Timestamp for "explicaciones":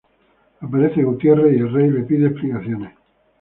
2.29-2.91